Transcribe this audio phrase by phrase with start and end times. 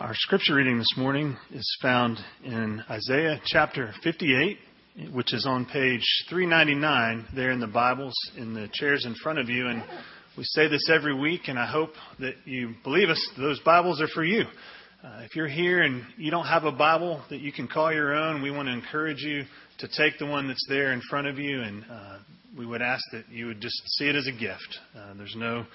[0.00, 4.56] Our scripture reading this morning is found in Isaiah chapter 58,
[5.12, 9.48] which is on page 399 there in the Bibles in the chairs in front of
[9.48, 9.66] you.
[9.66, 9.82] And
[10.36, 14.06] we say this every week, and I hope that you believe us, those Bibles are
[14.06, 14.44] for you.
[15.02, 18.14] Uh, if you're here and you don't have a Bible that you can call your
[18.14, 19.42] own, we want to encourage you
[19.78, 22.18] to take the one that's there in front of you, and uh,
[22.56, 24.78] we would ask that you would just see it as a gift.
[24.96, 25.66] Uh, there's no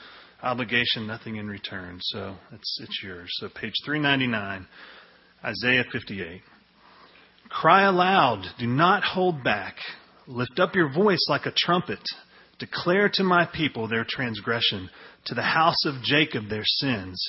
[0.43, 1.99] obligation, nothing in return.
[2.01, 3.29] So it's, it's yours.
[3.39, 4.67] So page 399,
[5.43, 6.41] Isaiah 58.
[7.49, 9.75] Cry aloud, do not hold back.
[10.27, 11.99] Lift up your voice like a trumpet.
[12.59, 14.89] Declare to my people their transgression,
[15.25, 17.21] to the house of Jacob their sins.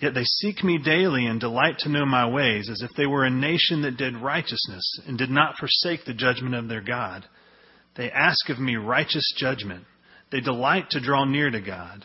[0.00, 3.24] Yet they seek me daily and delight to know my ways, as if they were
[3.24, 7.26] a nation that did righteousness and did not forsake the judgment of their God.
[7.96, 9.84] They ask of me righteous judgment.
[10.32, 12.04] They delight to draw near to God.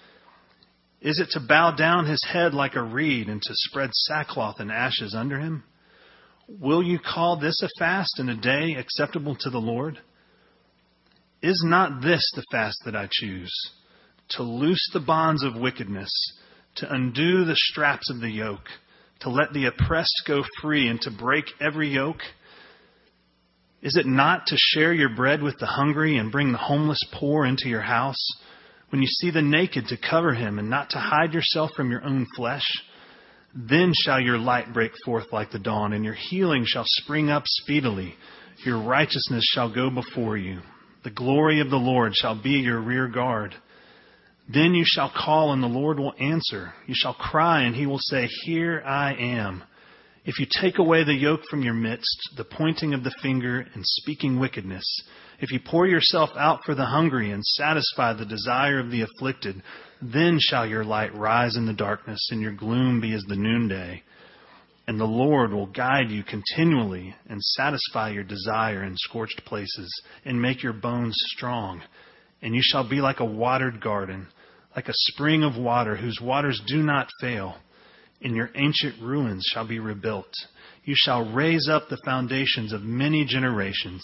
[1.01, 4.71] Is it to bow down his head like a reed and to spread sackcloth and
[4.71, 5.63] ashes under him?
[6.47, 9.99] Will you call this a fast and a day acceptable to the Lord?
[11.41, 13.51] Is not this the fast that I choose?
[14.31, 16.11] To loose the bonds of wickedness,
[16.75, 18.67] to undo the straps of the yoke,
[19.21, 22.21] to let the oppressed go free, and to break every yoke?
[23.81, 27.45] Is it not to share your bread with the hungry and bring the homeless poor
[27.45, 28.23] into your house?
[28.91, 32.03] When you see the naked, to cover him and not to hide yourself from your
[32.03, 32.67] own flesh,
[33.55, 37.43] then shall your light break forth like the dawn, and your healing shall spring up
[37.45, 38.15] speedily.
[38.65, 40.59] Your righteousness shall go before you.
[41.03, 43.55] The glory of the Lord shall be your rear guard.
[44.53, 46.73] Then you shall call, and the Lord will answer.
[46.85, 49.63] You shall cry, and he will say, Here I am.
[50.25, 53.83] If you take away the yoke from your midst, the pointing of the finger and
[53.85, 54.85] speaking wickedness,
[55.41, 59.61] if you pour yourself out for the hungry and satisfy the desire of the afflicted,
[59.99, 64.03] then shall your light rise in the darkness and your gloom be as the noonday.
[64.87, 70.39] And the Lord will guide you continually and satisfy your desire in scorched places and
[70.39, 71.81] make your bones strong.
[72.43, 74.27] And you shall be like a watered garden,
[74.75, 77.55] like a spring of water whose waters do not fail.
[78.21, 80.31] And your ancient ruins shall be rebuilt.
[80.83, 84.03] You shall raise up the foundations of many generations.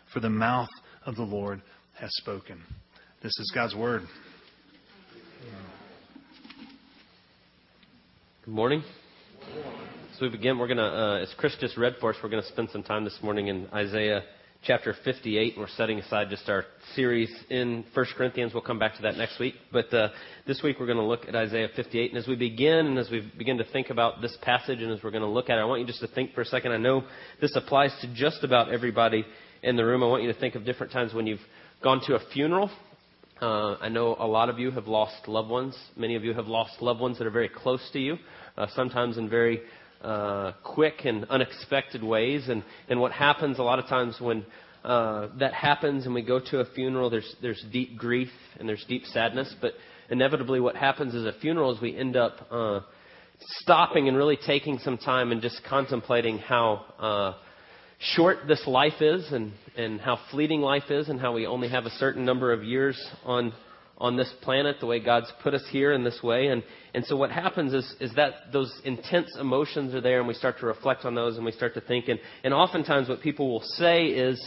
[0.13, 0.69] for the mouth
[1.05, 1.61] of the Lord
[1.99, 2.61] has spoken.
[3.23, 4.03] This is God's word.
[8.45, 8.83] Good morning.
[10.13, 12.43] As we begin, we're going to, uh, as Chris just read for us, we're going
[12.43, 14.23] to spend some time this morning in Isaiah
[14.63, 15.55] chapter 58.
[15.57, 18.53] We're setting aside just our series in 1 Corinthians.
[18.53, 19.55] We'll come back to that next week.
[19.71, 20.09] But uh,
[20.45, 22.11] this week we're going to look at Isaiah 58.
[22.11, 25.01] And as we begin and as we begin to think about this passage and as
[25.03, 26.73] we're going to look at it, I want you just to think for a second.
[26.73, 27.03] I know
[27.39, 29.25] this applies to just about everybody
[29.63, 30.03] in the room.
[30.03, 31.39] I want you to think of different times when you've
[31.83, 32.69] gone to a funeral.
[33.41, 35.77] Uh, I know a lot of you have lost loved ones.
[35.95, 38.17] Many of you have lost loved ones that are very close to you,
[38.57, 39.61] uh, sometimes in very
[40.01, 42.49] uh, quick and unexpected ways.
[42.49, 44.45] And, and what happens a lot of times when
[44.83, 48.29] uh, that happens and we go to a funeral, there's, there's deep grief
[48.59, 49.53] and there's deep sadness.
[49.61, 49.73] But
[50.09, 52.79] inevitably, what happens is a funeral is we end up uh,
[53.61, 57.33] stopping and really taking some time and just contemplating how uh,
[58.15, 61.85] short this life is and, and how fleeting life is and how we only have
[61.85, 63.53] a certain number of years on
[64.01, 66.47] on this planet, the way God's put us here in this way.
[66.47, 66.63] And,
[66.95, 70.57] and so what happens is, is that those intense emotions are there and we start
[70.59, 72.07] to reflect on those and we start to think.
[72.07, 74.43] And, and oftentimes what people will say is,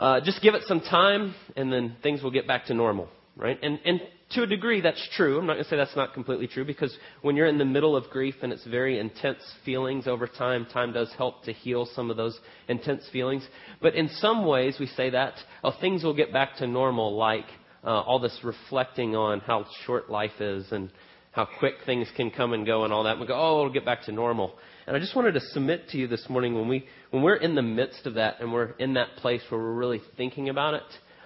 [0.00, 3.56] uh, just give it some time and then things will get back to normal, right?
[3.62, 4.00] And, and
[4.30, 5.38] to a degree that's true.
[5.38, 7.96] I'm not going to say that's not completely true because when you're in the middle
[7.96, 12.10] of grief and it's very intense feelings over time, time does help to heal some
[12.10, 12.38] of those
[12.68, 13.46] intense feelings.
[13.80, 15.34] But in some ways we say that,
[15.64, 17.46] oh, things will get back to normal like
[17.84, 20.90] uh, all this reflecting on how short life is and
[21.32, 23.18] how quick things can come and go and all that.
[23.18, 24.54] We go, oh, it'll get back to normal.
[24.86, 27.54] And I just wanted to submit to you this morning when, we, when we're in
[27.54, 30.82] the midst of that and we're in that place where we're really thinking about it,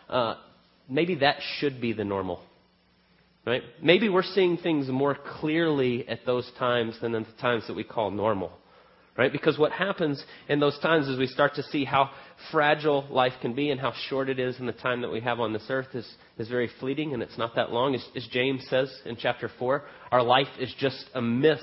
[0.08, 0.34] uh,
[0.88, 2.40] maybe that should be the normal.
[3.44, 3.62] Right?
[3.82, 7.82] Maybe we're seeing things more clearly at those times than at the times that we
[7.82, 8.52] call normal.
[9.16, 9.32] Right?
[9.32, 12.10] Because what happens in those times is we start to see how
[12.50, 15.38] fragile life can be and how short it is in the time that we have
[15.38, 17.94] on this earth is, is very fleeting and it's not that long.
[17.94, 21.62] As, as James says in chapter 4, our life is just a mist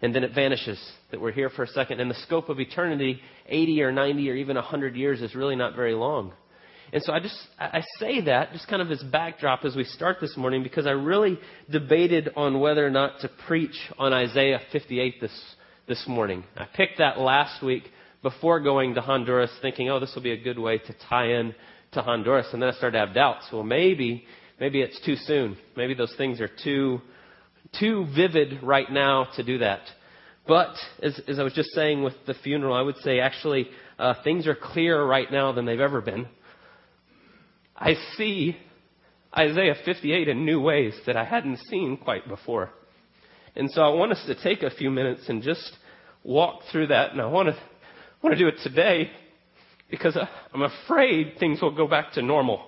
[0.00, 0.78] and then it vanishes.
[1.10, 2.00] That we're here for a second.
[2.00, 5.76] And the scope of eternity, 80 or 90 or even 100 years, is really not
[5.76, 6.32] very long.
[6.92, 10.18] And so I just I say that just kind of as backdrop as we start
[10.20, 11.38] this morning because I really
[11.70, 15.54] debated on whether or not to preach on Isaiah 58 this
[15.88, 16.44] this morning.
[16.56, 17.84] I picked that last week
[18.22, 21.54] before going to Honduras, thinking, oh, this will be a good way to tie in
[21.92, 23.46] to Honduras, and then I started to have doubts.
[23.52, 24.24] Well, maybe
[24.60, 25.56] maybe it's too soon.
[25.76, 27.00] Maybe those things are too
[27.78, 29.80] too vivid right now to do that.
[30.46, 34.14] But as, as I was just saying with the funeral, I would say actually uh,
[34.22, 36.26] things are clearer right now than they've ever been.
[37.76, 38.56] I see
[39.36, 42.70] Isaiah 58 in new ways that I hadn't seen quite before.
[43.56, 45.76] And so I want us to take a few minutes and just
[46.22, 47.12] walk through that.
[47.12, 47.56] And I want to,
[48.22, 49.10] want to do it today
[49.90, 50.16] because
[50.52, 52.64] I'm afraid things will go back to normal.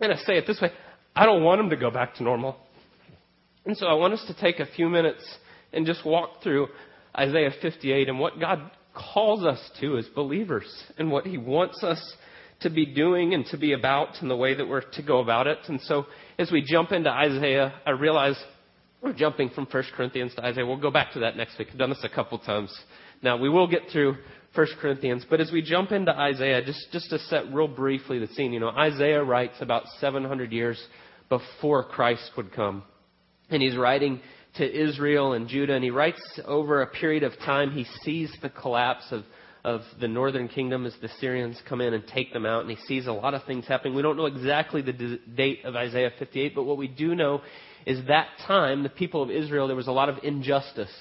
[0.00, 0.70] And I say it this way
[1.14, 2.56] I don't want them to go back to normal.
[3.64, 5.24] And so I want us to take a few minutes
[5.72, 6.68] and just walk through
[7.18, 10.66] Isaiah 58 and what God calls us to as believers
[10.98, 12.16] and what He wants us
[12.60, 15.46] to be doing and to be about and the way that we're to go about
[15.46, 15.58] it.
[15.68, 16.06] And so
[16.38, 18.36] as we jump into Isaiah, I realize
[19.02, 20.66] we're jumping from 1 Corinthians to Isaiah.
[20.66, 21.68] We'll go back to that next week.
[21.70, 22.74] I've done this a couple times.
[23.22, 24.16] Now, we will get through
[24.54, 28.28] 1 Corinthians, but as we jump into Isaiah, just, just to set real briefly the
[28.28, 30.82] scene, you know, Isaiah writes about 700 years
[31.28, 32.82] before Christ would come.
[33.50, 34.20] And he's writing
[34.56, 38.48] to Israel and Judah, and he writes over a period of time, he sees the
[38.48, 39.24] collapse of
[39.66, 42.76] of the northern kingdom as the Assyrians come in and take them out, and he
[42.86, 43.96] sees a lot of things happening.
[43.96, 47.42] We don't know exactly the date of Isaiah 58, but what we do know
[47.84, 50.94] is that time, the people of Israel, there was a lot of injustice,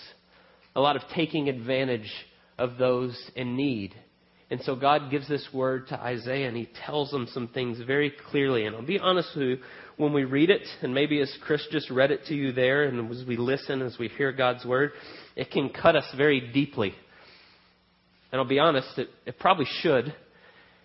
[0.76, 2.12] a lot of taking advantage
[2.58, 3.94] of those in need.
[4.50, 8.12] And so God gives this word to Isaiah, and he tells them some things very
[8.32, 8.66] clearly.
[8.66, 9.58] And I'll be honest with you,
[9.98, 13.12] when we read it, and maybe as Chris just read it to you there, and
[13.12, 14.92] as we listen, as we hear God's word,
[15.36, 16.96] it can cut us very deeply.
[18.36, 20.14] And I'll be honest, it, it probably should.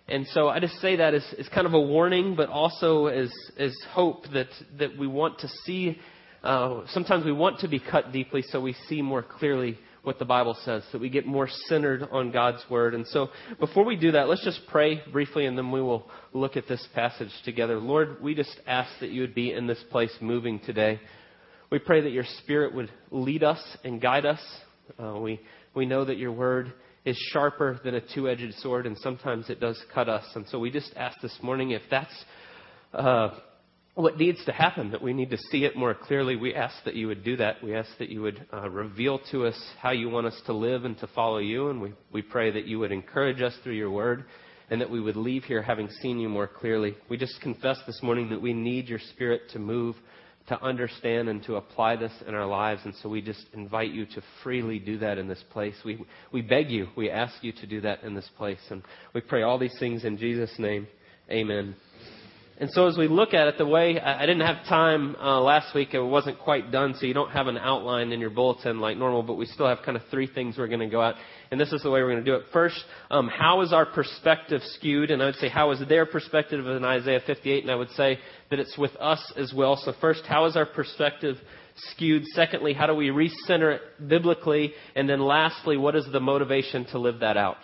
[0.07, 3.29] And so I just say that as, as kind of a warning, but also as,
[3.59, 4.47] as hope that,
[4.79, 5.99] that we want to see.
[6.45, 10.23] Uh, sometimes we want to be cut deeply so we see more clearly what the
[10.23, 12.93] Bible says, that we get more centered on God's Word.
[12.93, 13.27] And so
[13.59, 16.87] before we do that, let's just pray briefly and then we will look at this
[16.95, 17.79] passage together.
[17.79, 21.01] Lord, we just ask that you would be in this place moving today.
[21.69, 24.39] We pray that your Spirit would lead us and guide us.
[24.97, 25.41] Uh, we,
[25.75, 26.71] we know that your Word
[27.05, 30.25] is sharper than a two edged sword, and sometimes it does cut us.
[30.35, 32.13] And so we just ask this morning if that's
[32.93, 33.29] uh,
[33.95, 36.35] what needs to happen, that we need to see it more clearly.
[36.35, 37.61] We ask that you would do that.
[37.63, 40.85] We ask that you would uh, reveal to us how you want us to live
[40.85, 41.69] and to follow you.
[41.69, 44.25] And we, we pray that you would encourage us through your word
[44.69, 46.95] and that we would leave here having seen you more clearly.
[47.09, 49.95] We just confess this morning that we need your spirit to move
[50.47, 52.81] to understand and to apply this in our lives.
[52.85, 55.75] And so we just invite you to freely do that in this place.
[55.85, 58.59] We, we beg you, we ask you to do that in this place.
[58.69, 60.87] And we pray all these things in Jesus' name.
[61.29, 61.75] Amen.
[62.61, 65.73] And so as we look at it, the way I didn't have time uh, last
[65.73, 68.97] week, it wasn't quite done, so you don't have an outline in your bulletin like
[68.97, 71.15] normal, but we still have kind of three things we're going to go at.
[71.49, 72.43] And this is the way we're going to do it.
[72.53, 72.75] First,
[73.09, 75.09] um, how is our perspective skewed?
[75.09, 77.63] And I would say, how is their perspective in Isaiah 58?
[77.63, 78.19] And I would say
[78.51, 79.75] that it's with us as well.
[79.75, 81.37] So first, how is our perspective
[81.75, 82.25] skewed?
[82.35, 84.73] Secondly, how do we recenter it biblically?
[84.95, 87.57] And then lastly, what is the motivation to live that out?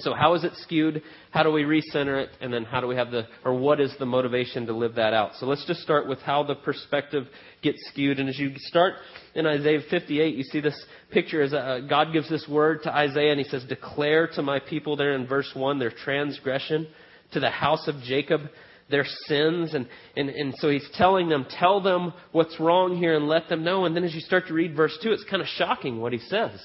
[0.00, 1.02] So how is it skewed?
[1.30, 2.30] How do we recenter it?
[2.40, 5.12] And then how do we have the, or what is the motivation to live that
[5.12, 5.32] out?
[5.38, 7.26] So let's just start with how the perspective
[7.62, 8.18] gets skewed.
[8.18, 8.94] And as you start
[9.34, 13.32] in Isaiah 58, you see this picture as uh, God gives this word to Isaiah
[13.32, 16.88] and he says, declare to my people there in verse 1 their transgression,
[17.32, 18.42] to the house of Jacob
[18.90, 19.74] their sins.
[19.74, 23.64] And, and, and so he's telling them, tell them what's wrong here and let them
[23.64, 23.84] know.
[23.84, 26.18] And then as you start to read verse 2, it's kind of shocking what he
[26.18, 26.60] says.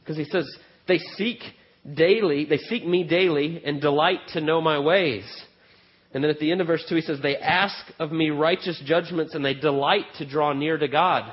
[0.00, 0.48] Because he says,
[0.86, 1.40] they seek
[1.94, 5.24] daily, they seek me daily and delight to know my ways.
[6.12, 8.80] And then at the end of verse 2, he says, They ask of me righteous
[8.84, 11.32] judgments and they delight to draw near to God.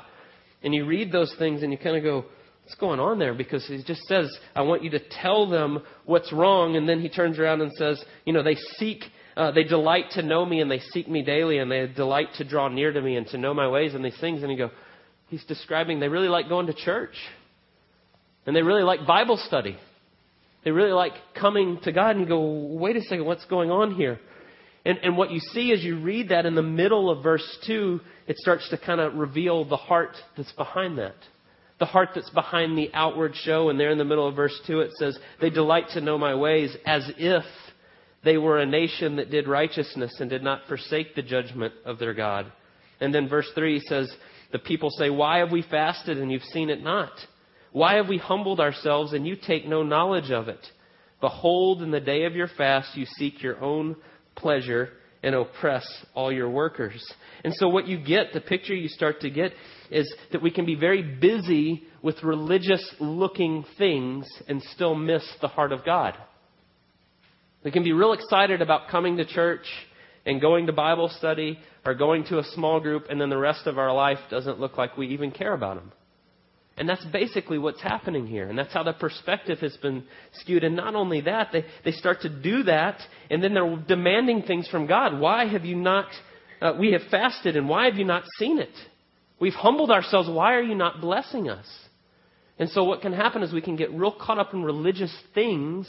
[0.62, 2.26] And you read those things and you kind of go,
[2.64, 3.32] What's going on there?
[3.32, 6.74] Because he just says, I want you to tell them what's wrong.
[6.74, 9.04] And then he turns around and says, You know, they seek,
[9.36, 12.44] uh, they delight to know me and they seek me daily and they delight to
[12.44, 14.42] draw near to me and to know my ways and these things.
[14.42, 14.70] And you go,
[15.28, 17.14] He's describing they really like going to church.
[18.46, 19.76] And they really like Bible study.
[20.66, 24.18] They really like coming to God and go, wait a second, what's going on here?
[24.84, 28.00] And, and what you see as you read that in the middle of verse 2,
[28.26, 31.14] it starts to kind of reveal the heart that's behind that.
[31.78, 33.68] The heart that's behind the outward show.
[33.68, 36.34] And there in the middle of verse 2, it says, They delight to know my
[36.34, 37.44] ways as if
[38.24, 42.12] they were a nation that did righteousness and did not forsake the judgment of their
[42.12, 42.50] God.
[43.00, 44.12] And then verse 3 says,
[44.50, 47.12] The people say, Why have we fasted and you've seen it not?
[47.76, 50.66] Why have we humbled ourselves and you take no knowledge of it?
[51.20, 53.96] Behold, in the day of your fast, you seek your own
[54.34, 54.88] pleasure
[55.22, 57.04] and oppress all your workers.
[57.44, 59.52] And so, what you get, the picture you start to get,
[59.90, 65.48] is that we can be very busy with religious looking things and still miss the
[65.48, 66.14] heart of God.
[67.62, 69.66] We can be real excited about coming to church
[70.24, 73.66] and going to Bible study or going to a small group, and then the rest
[73.66, 75.92] of our life doesn't look like we even care about them.
[76.78, 78.48] And that's basically what's happening here.
[78.48, 80.04] And that's how the perspective has been
[80.34, 80.62] skewed.
[80.62, 84.68] And not only that, they, they start to do that, and then they're demanding things
[84.68, 85.18] from God.
[85.18, 86.06] Why have you not,
[86.60, 88.74] uh, we have fasted, and why have you not seen it?
[89.40, 90.28] We've humbled ourselves.
[90.28, 91.66] Why are you not blessing us?
[92.58, 95.88] And so what can happen is we can get real caught up in religious things,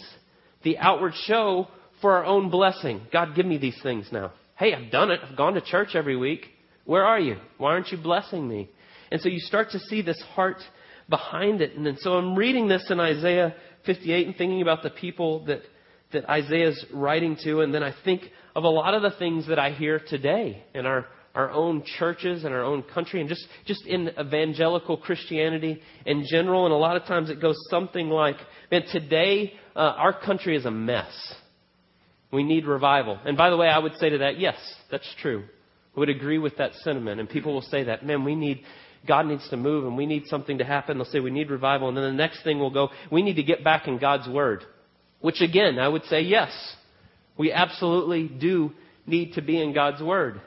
[0.64, 1.68] the outward show,
[2.02, 3.02] for our own blessing.
[3.12, 4.32] God, give me these things now.
[4.56, 5.20] Hey, I've done it.
[5.24, 6.46] I've gone to church every week.
[6.86, 7.38] Where are you?
[7.58, 8.70] Why aren't you blessing me?
[9.12, 10.58] And so you start to see this heart
[11.10, 11.76] behind it.
[11.76, 15.62] And then, so I'm reading this in Isaiah 58 and thinking about the people that,
[16.14, 17.62] that Isaiah's writing to.
[17.62, 18.24] And then I think
[18.56, 22.44] of a lot of the things that I hear today in our, our own churches
[22.44, 26.66] and our own country and just, just in evangelical Christianity in general.
[26.66, 28.38] And a lot of times it goes something like,
[28.72, 31.14] man, today uh, our country is a mess.
[32.32, 33.20] We need revival.
[33.24, 34.56] And by the way, I would say to that, yes,
[34.92, 35.46] that's true.
[35.96, 37.20] I would agree with that sentiment.
[37.20, 38.62] And people will say that, man, we need,
[39.06, 40.98] God needs to move and we need something to happen.
[40.98, 41.90] They'll say we need revival.
[41.90, 44.64] And then the next thing will go, we need to get back in God's Word.
[45.20, 46.52] Which again, I would say yes.
[47.38, 48.72] We absolutely do
[49.06, 50.42] need to be in God's Word.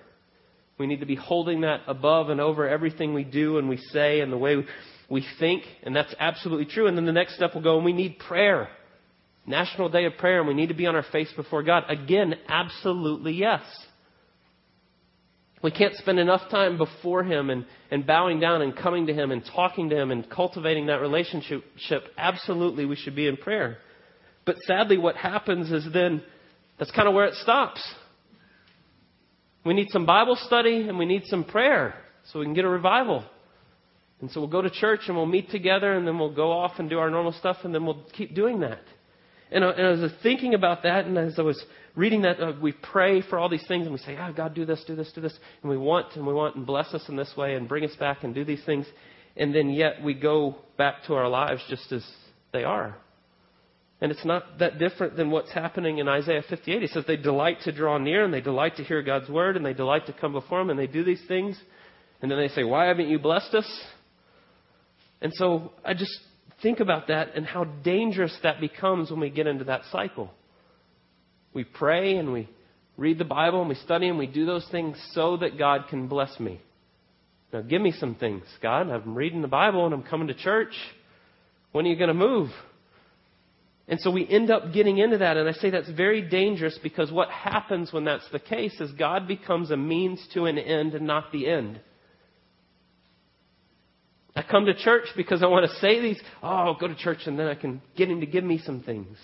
[0.79, 4.21] We need to be holding that above and over everything we do and we say
[4.21, 4.65] and the way
[5.11, 5.65] we think.
[5.83, 6.87] And that's absolutely true.
[6.87, 8.69] And then the next step will go, and we need prayer.
[9.47, 11.85] National Day of Prayer, and we need to be on our face before God.
[11.89, 13.63] Again, absolutely yes.
[15.63, 19.31] We can't spend enough time before Him and, and bowing down and coming to Him
[19.31, 21.65] and talking to Him and cultivating that relationship.
[22.17, 23.79] Absolutely, we should be in prayer.
[24.47, 26.23] But sadly, what happens is then
[26.79, 27.87] that's kind of where it stops.
[29.65, 31.95] We need some Bible study and we need some prayer
[32.33, 33.25] so we can get a revival.
[34.21, 36.73] And so we'll go to church and we'll meet together and then we'll go off
[36.79, 38.81] and do our normal stuff and then we'll keep doing that.
[39.51, 41.63] And, and as I was thinking about that and as I was
[41.97, 44.65] reading that, uh, we pray for all these things and we say, oh, God, do
[44.65, 45.37] this, do this, do this.
[45.63, 47.95] And we want and we want and bless us in this way and bring us
[47.97, 48.87] back and do these things.
[49.37, 52.07] And then yet we go back to our lives just as
[52.53, 52.97] they are.
[54.01, 56.81] And it's not that different than what's happening in Isaiah 58.
[56.81, 59.67] He says they delight to draw near and they delight to hear God's word and
[59.67, 61.61] they delight to come before Him and they do these things.
[62.23, 63.85] And then they say, Why haven't you blessed us?
[65.21, 66.19] And so I just
[66.63, 70.31] think about that and how dangerous that becomes when we get into that cycle.
[71.53, 72.49] We pray and we
[72.97, 76.07] read the Bible and we study and we do those things so that God can
[76.07, 76.61] bless me.
[77.53, 78.89] Now, give me some things, God.
[78.89, 80.73] I'm reading the Bible and I'm coming to church.
[81.73, 82.51] When are you going to move?
[83.89, 85.37] And so we end up getting into that.
[85.37, 89.27] And I say that's very dangerous because what happens when that's the case is God
[89.27, 91.81] becomes a means to an end and not the end.
[94.41, 97.19] I come to church because I want to say these, oh, I'll go to church
[97.27, 99.19] and then I can get him to give me some things.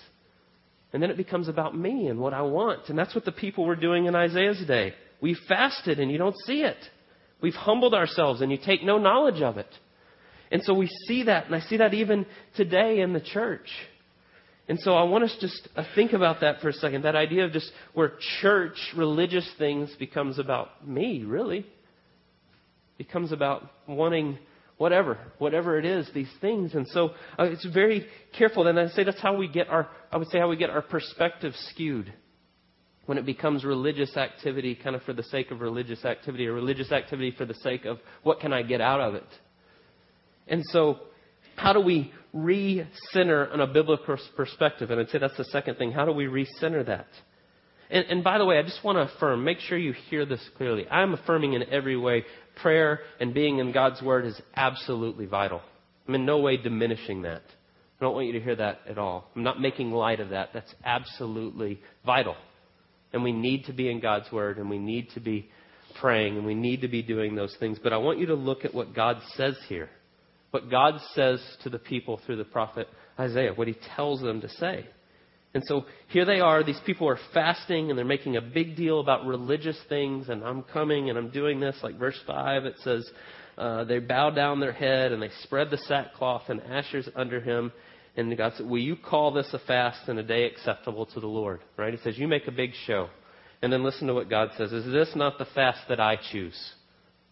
[0.93, 2.89] And then it becomes about me and what I want.
[2.89, 4.93] And that's what the people were doing in Isaiah's day.
[5.19, 6.77] We fasted and you don't see it.
[7.41, 9.69] We've humbled ourselves and you take no knowledge of it.
[10.51, 13.67] And so we see that, and I see that even today in the church.
[14.69, 17.05] And so I want us just to think about that for a second.
[17.05, 21.65] That idea of just where church, religious things becomes about me, really.
[22.99, 24.37] Becomes about wanting
[24.77, 26.73] whatever, whatever it is, these things.
[26.75, 28.07] And so uh, it's very
[28.37, 28.67] careful.
[28.67, 30.81] And I say that's how we get our, I would say how we get our
[30.81, 32.13] perspective skewed.
[33.05, 36.91] When it becomes religious activity kind of for the sake of religious activity or religious
[36.91, 39.27] activity for the sake of what can I get out of it.
[40.45, 40.99] And so
[41.55, 44.91] how do we re-center on a biblical perspective?
[44.91, 45.93] And I'd say that's the second thing.
[45.93, 47.07] How do we re-center that?
[47.89, 50.41] And, and, by the way, I just want to affirm, make sure you hear this
[50.57, 50.85] clearly.
[50.89, 52.25] I'm affirming in every way
[52.57, 55.61] prayer and being in God's Word is absolutely vital.
[56.07, 57.41] I'm in no way diminishing that.
[57.99, 59.29] I don't want you to hear that at all.
[59.35, 60.49] I'm not making light of that.
[60.53, 62.35] That's absolutely vital.
[63.11, 65.49] And we need to be in God's Word and we need to be
[65.99, 67.79] praying and we need to be doing those things.
[67.81, 69.89] But I want you to look at what God says here.
[70.51, 72.87] what God says to the people through the prophet
[73.19, 74.87] Isaiah, what he tells them to say.
[75.57, 76.63] And so here they are.
[76.63, 80.29] These people are fasting and they're making a big deal about religious things.
[80.29, 81.75] And I'm coming and I'm doing this.
[81.81, 83.09] Like verse 5, it says,
[83.57, 87.71] uh, they bow down their head and they spread the sackcloth and ashes under him.
[88.15, 91.25] And God said, Will you call this a fast and a day acceptable to the
[91.25, 91.61] Lord?
[91.75, 91.91] Right?
[91.91, 93.09] He says, You make a big show.
[93.63, 94.71] And then listen to what God says.
[94.71, 96.73] Is this not the fast that I choose?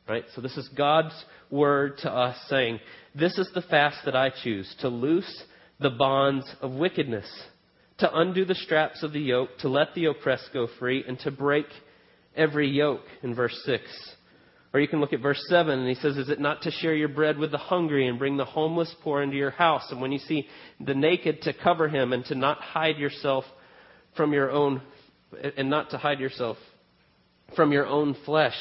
[0.10, 0.26] Right?
[0.34, 1.14] So this is God's
[1.52, 2.80] word to us saying,
[3.14, 5.44] This is the fast that I choose to loose
[5.80, 7.30] the bonds of wickedness
[8.00, 11.32] to undo the straps of the yoke, to let the oppressed go free, and to
[11.32, 11.66] break
[12.36, 13.84] every yoke, in verse 6.
[14.74, 16.94] Or you can look at verse 7, and he says, Is it not to share
[16.94, 19.90] your bread with the hungry and bring the homeless poor into your house?
[19.90, 20.48] And when you see
[20.82, 23.46] the naked, to cover him and to not hide yourself
[24.18, 24.82] from your own,
[25.56, 26.58] and not to hide yourself
[27.56, 28.58] from your own flesh.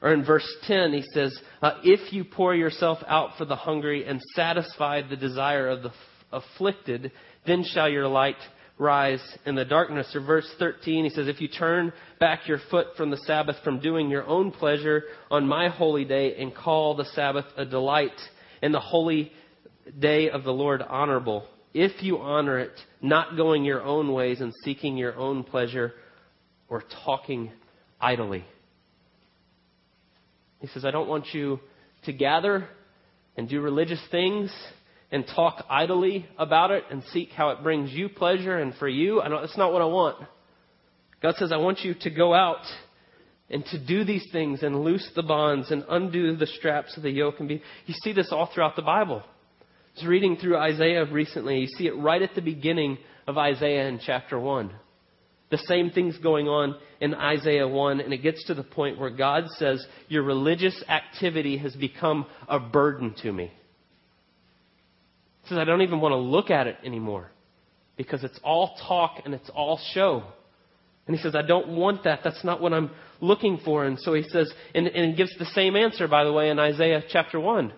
[0.00, 4.06] Or in verse 10, he says, uh, If you pour yourself out for the hungry
[4.06, 5.90] and satisfy the desire of the
[6.30, 7.10] afflicted,
[7.46, 8.36] then shall your light
[8.78, 10.10] rise in the darkness.
[10.14, 13.80] Or verse 13, he says, If you turn back your foot from the Sabbath, from
[13.80, 18.18] doing your own pleasure on my holy day, and call the Sabbath a delight,
[18.62, 19.32] and the holy
[19.98, 22.72] day of the Lord honorable, if you honor it,
[23.02, 25.92] not going your own ways and seeking your own pleasure
[26.68, 27.50] or talking
[28.00, 28.44] idly.
[30.60, 31.60] He says, I don't want you
[32.04, 32.68] to gather
[33.36, 34.54] and do religious things
[35.14, 39.22] and talk idly about it and seek how it brings you pleasure and for you.
[39.22, 40.16] I know that's not what I want.
[41.22, 42.64] God says, I want you to go out
[43.48, 47.12] and to do these things and loose the bonds and undo the straps of the
[47.12, 47.62] yoke and be.
[47.86, 49.22] You see this all throughout the Bible.
[49.22, 51.60] I was reading through Isaiah recently.
[51.60, 54.72] You see it right at the beginning of Isaiah in chapter 1.
[55.52, 59.10] The same thing's going on in Isaiah 1, and it gets to the point where
[59.10, 63.52] God says, Your religious activity has become a burden to me.
[65.48, 67.30] Says, I don't even want to look at it anymore
[67.96, 70.24] because it's all talk and it's all show.
[71.06, 72.20] And he says, I don't want that.
[72.24, 73.84] That's not what I'm looking for.
[73.84, 76.58] And so he says, and, and he gives the same answer, by the way, in
[76.58, 77.72] Isaiah chapter 1.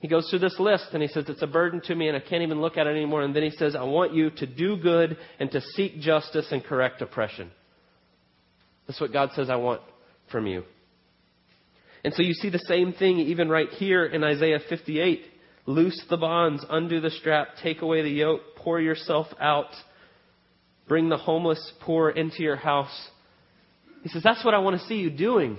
[0.00, 2.20] He goes through this list and he says, It's a burden to me and I
[2.20, 3.22] can't even look at it anymore.
[3.22, 6.62] And then he says, I want you to do good and to seek justice and
[6.62, 7.50] correct oppression.
[8.86, 9.80] That's what God says I want
[10.30, 10.64] from you.
[12.04, 15.22] And so you see the same thing even right here in Isaiah 58.
[15.66, 19.70] Loose the bonds, undo the strap, take away the yoke, pour yourself out,
[20.86, 23.08] bring the homeless poor into your house.
[24.02, 25.58] He says, That's what I want to see you doing.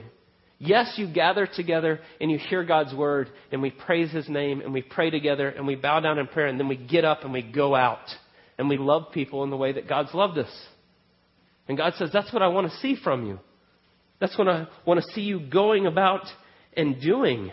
[0.59, 4.73] Yes, you gather together and you hear God's word and we praise His name and
[4.73, 7.33] we pray together and we bow down in prayer and then we get up and
[7.33, 8.07] we go out
[8.57, 10.49] and we love people in the way that God's loved us.
[11.67, 13.39] And God says, That's what I want to see from you.
[14.19, 16.25] That's what I want to see you going about
[16.75, 17.51] and doing.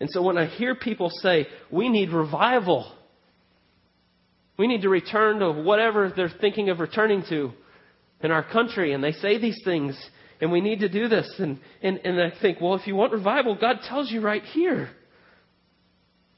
[0.00, 2.92] And so when I hear people say, we need revival,
[4.56, 7.52] we need to return to whatever they're thinking of returning to
[8.20, 9.98] in our country, and they say these things,
[10.40, 13.12] and we need to do this, and, and, and I think, well, if you want
[13.12, 14.90] revival, God tells you right here.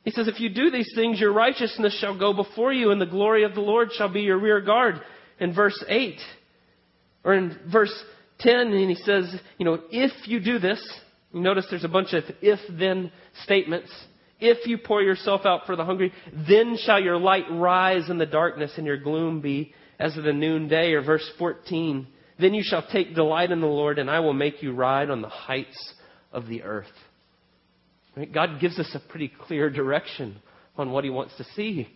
[0.05, 3.07] He says, if you do these things, your righteousness shall go before you, and the
[3.07, 5.01] glory of the Lord shall be your rear guard.
[5.39, 6.19] In verse 8,
[7.25, 7.93] or in verse
[8.41, 10.81] 10, and he says, you know, if you do this,
[11.33, 13.13] notice there's a bunch of if then
[13.45, 13.91] statements.
[14.39, 16.13] If you pour yourself out for the hungry,
[16.49, 20.33] then shall your light rise in the darkness and your gloom be as of the
[20.33, 20.93] noonday.
[20.93, 22.07] Or verse 14,
[22.39, 25.21] then you shall take delight in the Lord and I will make you ride on
[25.21, 25.95] the heights
[26.33, 26.87] of the earth.
[28.17, 28.33] Right?
[28.33, 30.41] God gives us a pretty clear direction
[30.77, 31.89] on what he wants to see.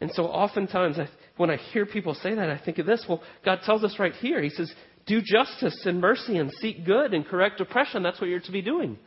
[0.00, 3.04] And so oftentimes I, when I hear people say that, I think of this.
[3.08, 4.40] Well, God tells us right here.
[4.40, 4.72] He says,
[5.08, 8.02] do justice and mercy and seek good and correct oppression.
[8.02, 8.98] That's what you're to be doing.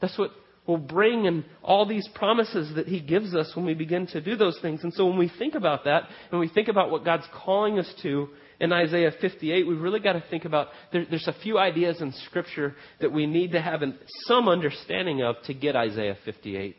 [0.00, 0.30] That's what
[0.66, 4.36] will bring in all these promises that He gives us when we begin to do
[4.36, 4.84] those things.
[4.84, 7.92] And so when we think about that, and we think about what God's calling us
[8.02, 8.28] to
[8.60, 12.12] in Isaiah 58, we've really got to think about there, there's a few ideas in
[12.26, 13.82] Scripture that we need to have
[14.26, 16.76] some understanding of to get Isaiah 58.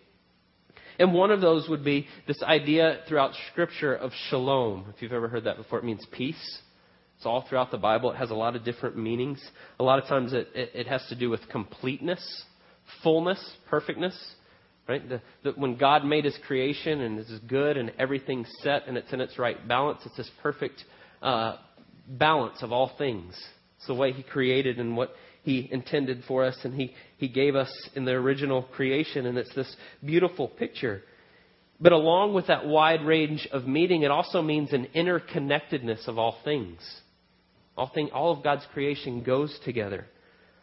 [0.99, 4.93] And one of those would be this idea throughout Scripture of shalom.
[4.95, 6.61] If you've ever heard that before, it means peace.
[7.23, 8.11] It's all throughout the Bible.
[8.11, 9.41] It has a lot of different meanings.
[9.79, 12.43] A lot of times it, it, it has to do with completeness,
[13.01, 14.13] fullness, perfectness.
[14.89, 15.01] Right?
[15.07, 19.21] The, when God made his creation and it's good and everything's set and it's in
[19.21, 20.83] its right balance, it's this perfect
[21.21, 21.59] uh,
[22.09, 23.41] balance of all things.
[23.77, 25.11] It's the way he created and what
[25.43, 29.27] he intended for us and he, he gave us in the original creation.
[29.27, 31.03] And it's this beautiful picture.
[31.79, 36.39] But along with that wide range of meaning, it also means an interconnectedness of all
[36.43, 36.81] things.
[37.77, 40.05] All, thing, all of God's creation goes together.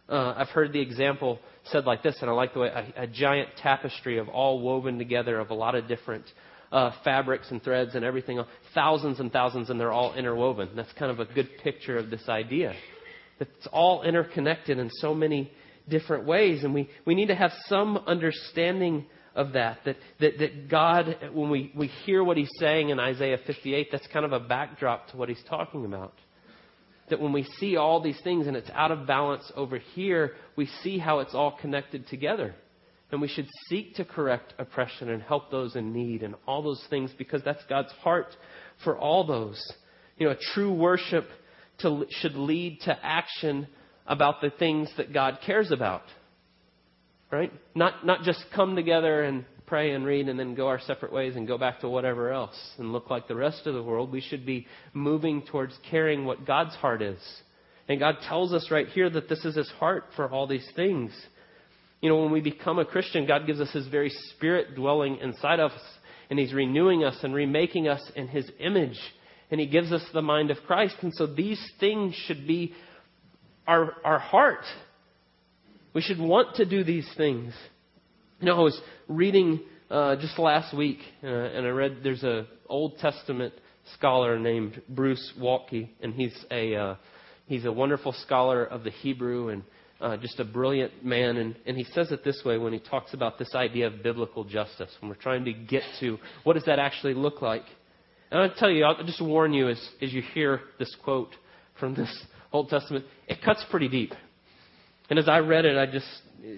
[0.09, 3.07] Uh, I've heard the example said like this, and I like the way a, a
[3.07, 6.25] giant tapestry of all woven together of a lot of different
[6.73, 8.43] uh, fabrics and threads and everything,
[8.75, 10.71] thousands and thousands, and they're all interwoven.
[10.75, 12.75] That's kind of a good picture of this idea.
[13.39, 15.51] That it's all interconnected in so many
[15.89, 19.79] different ways, and we, we need to have some understanding of that.
[19.85, 24.07] That, that, that God, when we, we hear what He's saying in Isaiah 58, that's
[24.13, 26.15] kind of a backdrop to what He's talking about
[27.11, 30.67] that when we see all these things and it's out of balance over here, we
[30.83, 32.55] see how it's all connected together.
[33.13, 36.85] And we should seek to correct oppression and help those in need and all those
[36.91, 38.29] things because that's God's heart
[38.85, 39.61] for all those.
[40.17, 41.29] You know, true worship
[41.81, 43.67] to, should lead to action
[44.07, 46.03] about the things that God cares about.
[47.31, 47.53] Right?
[47.75, 51.37] Not, not just come together and pray and read and then go our separate ways
[51.37, 54.11] and go back to whatever else and look like the rest of the world.
[54.11, 57.21] We should be moving towards caring what God's heart is.
[57.89, 61.13] And God tells us right here that this is His heart for all these things.
[62.01, 65.61] You know, when we become a Christian, God gives us His very Spirit dwelling inside
[65.61, 65.81] of us,
[66.29, 68.99] and He's renewing us and remaking us in His image.
[69.53, 70.97] And He gives us the mind of Christ.
[71.03, 72.75] And so these things should be
[73.69, 74.65] our, our heart.
[75.95, 77.55] We should want to do these things.
[78.41, 82.47] You know, I was reading uh, just last week, uh, and I read there's a
[82.71, 83.53] Old Testament
[83.93, 86.97] scholar named Bruce Waltke, and he's a uh,
[87.45, 89.63] he's a wonderful scholar of the Hebrew and
[90.01, 91.37] uh, just a brilliant man.
[91.37, 94.45] And, and he says it this way when he talks about this idea of biblical
[94.45, 94.91] justice.
[95.01, 97.65] When we're trying to get to what does that actually look like.
[98.31, 101.35] And I'll tell you, I'll just warn you as as you hear this quote
[101.79, 102.25] from this
[102.55, 104.15] Old Testament, it cuts pretty deep.
[105.11, 106.07] And as I read it, I just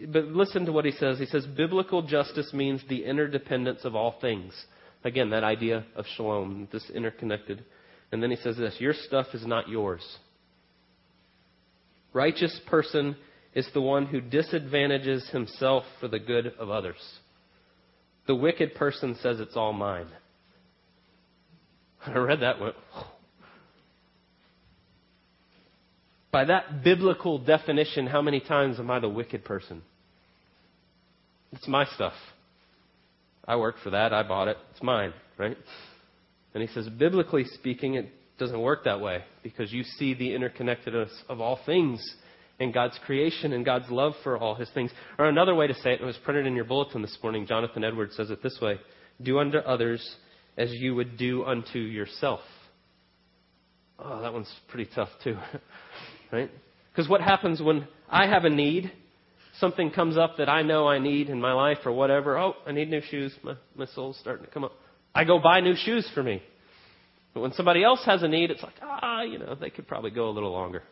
[0.09, 1.19] but listen to what he says.
[1.19, 4.53] He says, biblical justice means the interdependence of all things.
[5.05, 7.65] Again, that idea of shalom, this interconnected.
[8.13, 10.03] And then he says this Your stuff is not yours.
[12.13, 13.17] Righteous person
[13.55, 17.01] is the one who disadvantages himself for the good of others.
[18.27, 20.07] The wicked person says it's all mine.
[22.07, 22.75] I read that went,
[26.33, 29.83] By that biblical definition, how many times am I the wicked person?
[31.53, 32.15] It's my stuff.
[33.47, 34.15] I worked for that.
[34.15, 34.57] I bought it.
[34.71, 35.57] It's mine, right?
[36.55, 41.11] And he says, biblically speaking, it doesn't work that way because you see the interconnectedness
[41.29, 42.03] of all things
[42.59, 44.91] in God's creation and God's love for all his things.
[45.19, 47.47] Or another way to say it, it was printed in your bulletin this morning.
[47.47, 48.81] Jonathan Edwards says it this way
[49.23, 50.17] Do unto others
[50.57, 52.41] as you would do unto yourself.
[53.99, 55.37] Oh, that one's pretty tough, too.
[56.33, 56.51] Right?
[56.91, 58.91] Because what happens when I have a need,
[59.59, 62.39] something comes up that I know I need in my life or whatever.
[62.39, 63.33] Oh, I need new shoes.
[63.43, 64.73] My, my sole's starting to come up.
[65.15, 66.43] I go buy new shoes for me.
[67.35, 70.11] But when somebody else has a need, it's like, ah, you know, they could probably
[70.11, 70.83] go a little longer.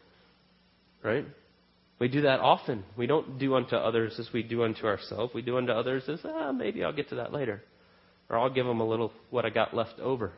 [1.02, 1.24] Right?
[1.98, 2.84] We do that often.
[2.96, 5.34] We don't do unto others as we do unto ourselves.
[5.34, 7.62] We do unto others as, ah, maybe I'll get to that later.
[8.28, 10.32] Or I'll give them a little what I got left over.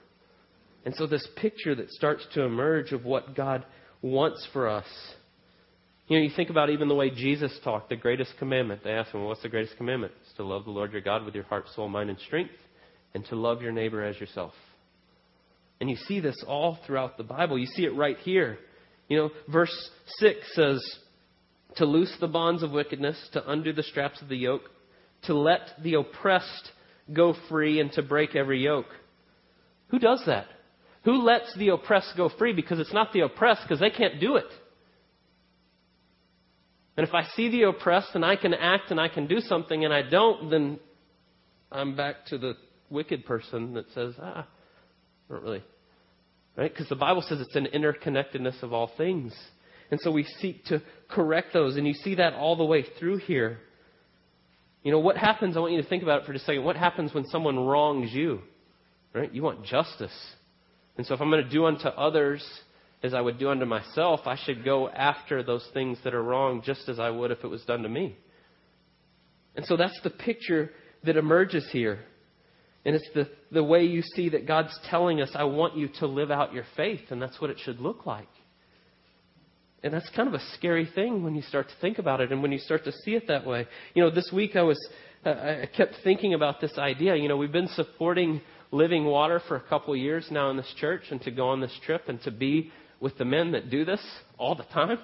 [0.85, 3.65] And so this picture that starts to emerge of what God
[4.03, 4.87] wants for us.
[6.09, 8.83] You know, you think about even the way Jesus talked, the greatest commandment.
[8.85, 10.12] They asked him, well, what's the greatest commandment?
[10.23, 12.53] It's to love the Lord your God with your heart, soul, mind, and strength,
[13.15, 14.53] and to love your neighbor as yourself.
[15.81, 17.59] And you see this all throughout the Bible.
[17.59, 18.59] You see it right here.
[19.09, 20.99] You know, verse 6 says,
[21.77, 24.62] to loose the bonds of wickedness, to undo the straps of the yoke,
[25.25, 26.71] to let the oppressed
[27.12, 28.87] go free, and to break every yoke.
[29.88, 30.47] Who does that?
[31.05, 32.53] Who lets the oppressed go free?
[32.53, 34.47] Because it's not the oppressed, because they can't do it.
[36.97, 39.85] And if I see the oppressed and I can act and I can do something
[39.85, 40.79] and I don't, then
[41.71, 42.55] I'm back to the
[42.91, 44.47] wicked person that says, ah,
[45.31, 45.62] not really.
[46.55, 46.71] Right?
[46.73, 49.35] Because the Bible says it's an interconnectedness of all things.
[49.91, 51.77] And so we seek to correct those.
[51.77, 53.59] And you see that all the way through here.
[54.83, 56.65] You know, what happens, I want you to think about it for just a second.
[56.65, 58.41] What happens when someone wrongs you?
[59.15, 59.33] Right?
[59.33, 60.12] You want justice.
[60.97, 62.45] And so if I'm going to do unto others
[63.03, 66.63] as I would do unto myself, I should go after those things that are wrong
[66.65, 68.17] just as I would if it was done to me.
[69.57, 70.71] And so that's the picture
[71.05, 72.01] that emerges here.
[72.85, 76.07] And it's the, the way you see that God's telling us, I want you to
[76.07, 78.29] live out your faith, and that's what it should look like.
[79.85, 82.41] And that's kind of a scary thing when you start to think about it and
[82.41, 83.67] when you start to see it that way.
[83.95, 84.79] You know, this week I was,
[85.25, 87.17] I kept thinking about this idea.
[87.17, 88.41] You know, we've been supporting
[88.73, 91.61] living water for a couple of years now in this church and to go on
[91.61, 94.01] this trip and to be with the men that do this
[94.39, 94.99] all the time.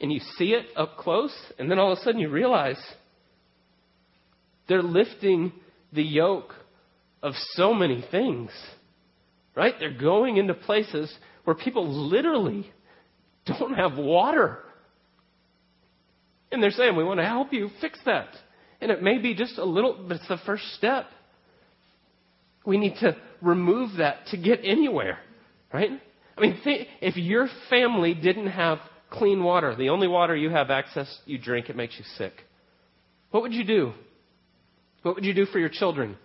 [0.00, 2.78] And you see it up close, and then all of a sudden you realize
[4.68, 5.52] they're lifting
[5.92, 6.52] the yoke
[7.22, 8.50] of so many things.
[9.54, 9.74] Right?
[9.78, 11.10] They're going into places
[11.44, 12.70] where people literally
[13.46, 14.58] don't have water.
[16.52, 18.28] And they're saying, we want to help you fix that.
[18.80, 21.06] And it may be just a little, but it's the first step.
[22.66, 25.18] We need to remove that to get anywhere,
[25.72, 25.90] right?
[26.36, 28.78] I mean, th- if your family didn't have
[29.10, 32.32] clean water, the only water you have access, you drink, it makes you sick.
[33.30, 33.92] What would you do?
[35.02, 36.16] What would you do for your children?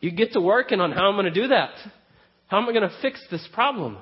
[0.00, 1.70] You get to working on how I'm going to do that.
[2.48, 3.98] How am I going to fix this problem?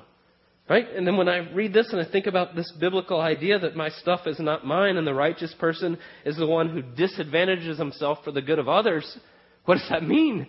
[0.69, 0.85] Right?
[0.95, 3.89] And then when I read this and I think about this biblical idea that my
[3.89, 8.31] stuff is not mine and the righteous person is the one who disadvantages himself for
[8.31, 9.17] the good of others,
[9.63, 10.47] what does that mean?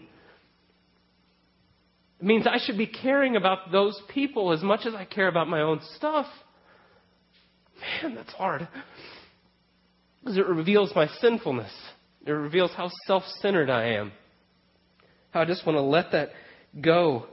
[2.21, 5.49] It means I should be caring about those people as much as I care about
[5.49, 6.27] my own stuff.
[8.03, 8.67] Man, that's hard.
[10.21, 11.73] Because it reveals my sinfulness.
[12.27, 14.13] It reveals how self centered I am.
[15.31, 16.31] How I just want to let that
[16.81, 17.27] go.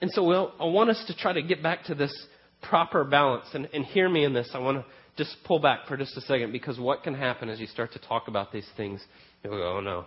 [0.00, 2.14] And so we'll, I want us to try to get back to this
[2.62, 3.46] proper balance.
[3.52, 4.50] And, and hear me in this.
[4.54, 4.84] I want to
[5.16, 7.98] just pull back for just a second because what can happen as you start to
[7.98, 9.04] talk about these things?
[9.42, 10.06] You'll go, oh no,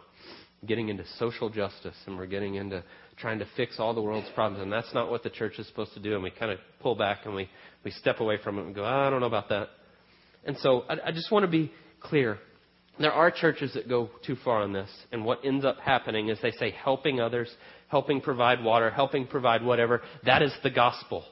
[0.66, 2.84] getting into social justice and we're getting into
[3.22, 4.62] trying to fix all the world's problems.
[4.62, 6.16] And that's not what the church is supposed to do.
[6.16, 7.50] And we kind of pull back and we,
[7.84, 9.70] we step away from it and go, oh, I don't know about that.
[10.46, 12.40] And so I, I just want to be clear.
[13.00, 14.90] There are churches that go too far on this.
[15.12, 17.50] And what ends up happening is they say helping others,
[17.88, 20.02] helping provide water, helping provide whatever.
[20.26, 21.24] That is the gospel.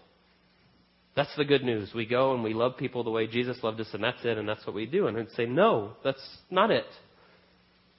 [1.16, 1.92] That's the good news.
[1.94, 4.48] We go and we love people the way Jesus loved us, and that's it, and
[4.48, 5.08] that's what we do.
[5.08, 6.86] And I'd say, no, that's not it.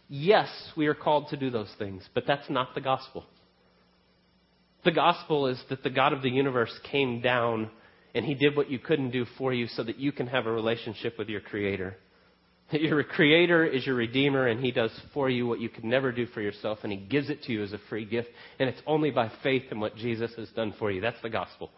[0.08, 3.24] Yes, we are called to do those things, but that's not the gospel.
[4.84, 7.70] The gospel is that the God of the universe came down
[8.14, 10.52] and he did what you couldn't do for you so that you can have a
[10.52, 11.96] relationship with your creator.
[12.72, 16.12] That your creator is your redeemer and he does for you what you could never
[16.12, 18.80] do for yourself and he gives it to you as a free gift and it's
[18.86, 21.00] only by faith in what Jesus has done for you.
[21.00, 21.70] That's the gospel.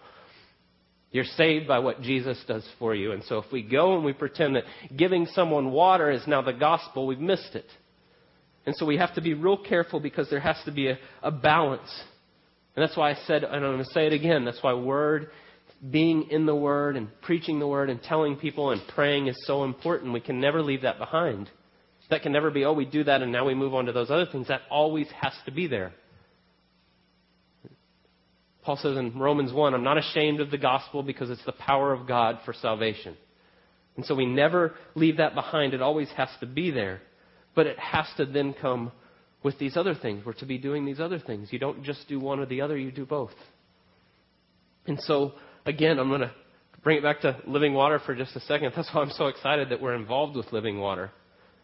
[1.10, 3.12] You're saved by what Jesus does for you.
[3.12, 4.64] And so if we go and we pretend that
[4.96, 7.66] giving someone water is now the gospel, we've missed it.
[8.64, 11.30] And so we have to be real careful because there has to be a, a
[11.30, 11.90] balance.
[12.74, 15.30] And that's why I said, and I'm going to say it again, that's why word,
[15.90, 19.64] being in the word and preaching the word and telling people and praying is so
[19.64, 20.12] important.
[20.12, 21.50] We can never leave that behind.
[22.10, 24.10] That can never be, oh, we do that and now we move on to those
[24.10, 24.48] other things.
[24.48, 25.92] That always has to be there.
[28.62, 31.92] Paul says in Romans 1, I'm not ashamed of the gospel because it's the power
[31.92, 33.16] of God for salvation.
[33.96, 35.74] And so we never leave that behind.
[35.74, 37.00] It always has to be there.
[37.54, 38.92] But it has to then come
[39.42, 40.24] with these other things.
[40.24, 41.48] We're to be doing these other things.
[41.52, 43.32] You don't just do one or the other, you do both.
[44.86, 45.32] And so,
[45.66, 46.32] again, I'm going to
[46.82, 48.72] bring it back to living water for just a second.
[48.76, 51.10] That's why I'm so excited that we're involved with living water.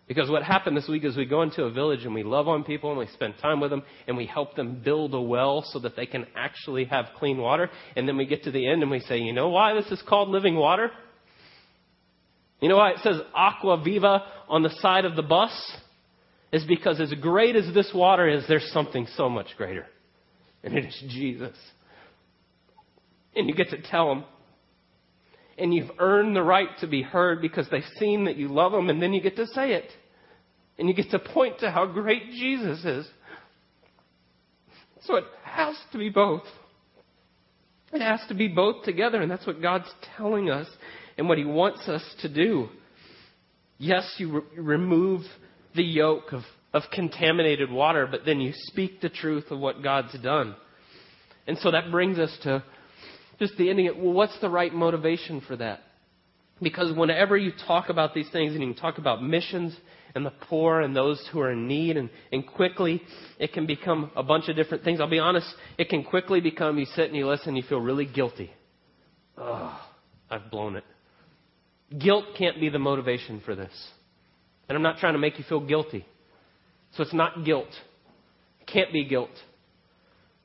[0.06, 2.64] Because what happened this week is we go into a village and we love on
[2.64, 5.78] people and we spend time with them and we help them build a well so
[5.80, 7.68] that they can actually have clean water.
[7.94, 10.02] And then we get to the end and we say, you know why this is
[10.08, 10.90] called living water?
[12.60, 15.52] You know why it says Agua Viva on the side of the bus?
[16.50, 19.86] Is because as great as this water is, there's something so much greater.
[20.64, 21.56] And it is Jesus.
[23.36, 24.24] And you get to tell them.
[25.58, 28.88] And you've earned the right to be heard because they've seen that you love them,
[28.88, 29.90] and then you get to say it.
[30.78, 33.06] And you get to point to how great Jesus is.
[35.02, 36.44] So it has to be both.
[37.92, 40.66] It has to be both together, and that's what God's telling us
[41.16, 42.68] and what He wants us to do.
[43.78, 45.22] Yes, you re- remove
[45.74, 50.18] the yoke of, of contaminated water, but then you speak the truth of what God's
[50.20, 50.54] done.
[51.46, 52.62] And so that brings us to
[53.38, 53.86] just the ending.
[53.96, 55.80] Well, what's the right motivation for that?
[56.60, 59.76] Because whenever you talk about these things and you talk about missions
[60.14, 63.00] and the poor and those who are in need, and, and quickly
[63.38, 65.00] it can become a bunch of different things.
[65.00, 65.46] I'll be honest,
[65.78, 68.50] it can quickly become you sit and you listen and you feel really guilty.
[69.36, 69.80] Oh,
[70.28, 70.84] I've blown it.
[71.96, 73.72] Guilt can't be the motivation for this.
[74.68, 76.04] And I'm not trying to make you feel guilty.
[76.94, 77.68] So it's not guilt.
[78.60, 79.30] It can't be guilt.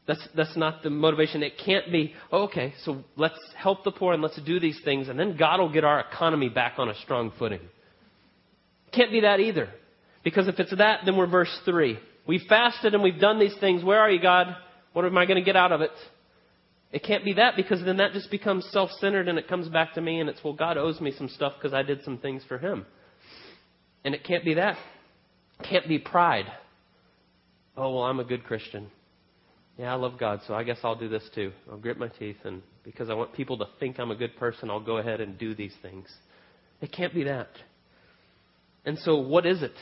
[0.05, 1.43] That's, that's not the motivation.
[1.43, 5.07] It can't be, oh, okay, so let's help the poor and let's do these things,
[5.07, 7.61] and then God will get our economy back on a strong footing.
[8.91, 9.69] Can't be that either.
[10.23, 11.97] Because if it's that, then we're verse 3.
[12.27, 13.83] We've fasted and we've done these things.
[13.83, 14.55] Where are you, God?
[14.93, 15.91] What am I going to get out of it?
[16.91, 19.95] It can't be that because then that just becomes self centered and it comes back
[19.95, 22.43] to me and it's, well, God owes me some stuff because I did some things
[22.47, 22.85] for Him.
[24.05, 24.77] And it can't be that.
[25.59, 26.45] It can't be pride.
[27.75, 28.91] Oh, well, I'm a good Christian.
[29.77, 31.51] Yeah, I love God, so I guess I'll do this too.
[31.71, 34.69] I'll grit my teeth, and because I want people to think I'm a good person,
[34.69, 36.07] I'll go ahead and do these things.
[36.81, 37.49] It can't be that.
[38.85, 39.73] And so, what is it?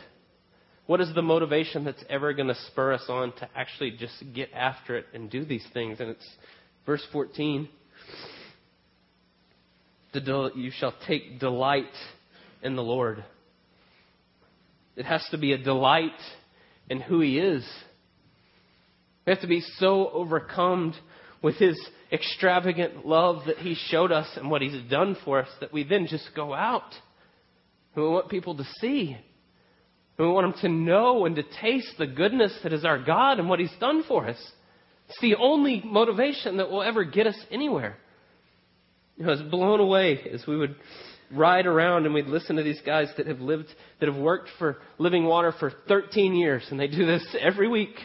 [0.86, 4.50] What is the motivation that's ever going to spur us on to actually just get
[4.54, 6.00] after it and do these things?
[6.00, 6.30] And it's
[6.86, 7.68] verse 14.
[10.14, 11.86] You shall take delight
[12.62, 13.24] in the Lord.
[14.96, 16.12] It has to be a delight
[16.90, 17.68] in who He is.
[19.26, 20.94] We have to be so overcome
[21.42, 21.80] with His
[22.12, 26.08] extravagant love that He showed us and what He's done for us that we then
[26.08, 26.92] just go out.
[27.96, 29.18] And we want people to see.
[30.18, 33.40] And we want them to know and to taste the goodness that is our God
[33.40, 34.38] and what He's done for us.
[35.08, 37.98] It's the only motivation that will ever get us anywhere.
[39.18, 40.76] You know, I was blown away as we would
[41.32, 43.67] ride around and we'd listen to these guys that have lived,
[44.00, 47.96] that have worked for Living Water for 13 years, and they do this every week.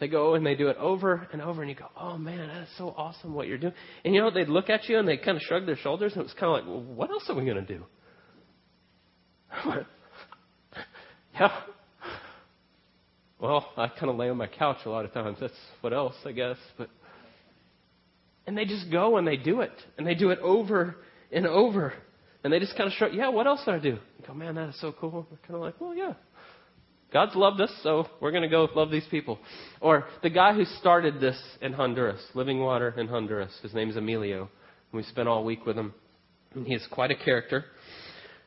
[0.00, 2.62] They go and they do it over and over, and you go, "Oh man, that
[2.62, 5.16] is so awesome what you're doing." And you know, they'd look at you and they
[5.16, 7.34] kind of shrug their shoulders, and it was kind of like, "Well, what else are
[7.34, 7.84] we going to do?"
[11.34, 11.60] yeah.
[13.38, 15.38] Well, I kind of lay on my couch a lot of times.
[15.40, 16.56] That's what else, I guess.
[16.76, 16.88] But
[18.46, 20.96] and they just go and they do it, and they do it over
[21.32, 21.94] and over.
[22.44, 23.88] And they just kind of shrug, yeah, what else did I do?
[23.88, 25.26] You go, man, that is so cool.
[25.30, 26.12] We're kind of like, well, yeah.
[27.10, 29.38] God's loved us, so we're going to go love these people.
[29.80, 34.42] Or the guy who started this in Honduras, Living Water in Honduras, his name's Emilio.
[34.42, 34.48] And
[34.92, 35.94] we spent all week with him.
[36.54, 37.64] And he's quite a character.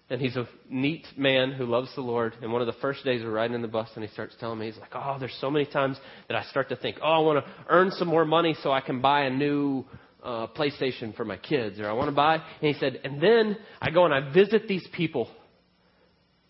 [0.09, 2.35] And he's a neat man who loves the Lord.
[2.41, 4.59] And one of the first days we're riding in the bus, and he starts telling
[4.59, 7.19] me, he's like, oh, there's so many times that I start to think, oh, I
[7.19, 9.85] want to earn some more money so I can buy a new
[10.23, 12.35] uh, PlayStation for my kids, or I want to buy.
[12.35, 15.29] And he said, and then I go and I visit these people,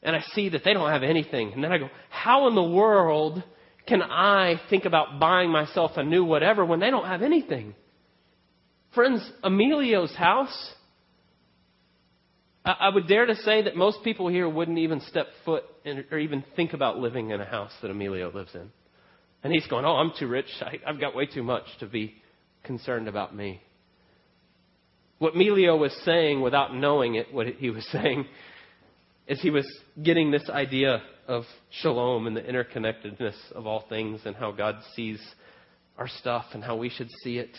[0.02, 1.54] and I see that they don't have anything.
[1.54, 3.44] And then I go, how in the world
[3.88, 7.74] can I think about buying myself a new whatever when they don't have anything?
[8.94, 10.74] Friends, Emilio's house,
[12.66, 16.18] I would dare to say that most people here wouldn't even step foot in, or
[16.18, 18.70] even think about living in a house that Emilio lives in.
[19.44, 20.48] And he's going, Oh, I'm too rich.
[20.60, 22.16] I, I've got way too much to be
[22.68, 23.62] concerned about me.
[25.20, 28.26] What Emilio was saying without knowing it, what he was saying,
[29.28, 29.66] is he was
[30.02, 31.44] getting this idea of
[31.82, 35.20] shalom and the interconnectedness of all things and how God sees
[35.98, 37.50] our stuff and how we should see it.